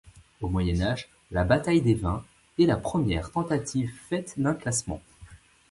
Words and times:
Au 0.41 0.47
Moyen 0.47 0.81
Âge, 0.81 1.07
la 1.29 1.43
Bataille 1.43 1.83
des 1.83 1.93
vins, 1.93 2.23
est 2.57 2.65
la 2.65 2.77
première 2.77 3.31
tentative 3.31 3.93
faite 4.09 4.33
d'un 4.39 4.55
classement. 4.55 4.99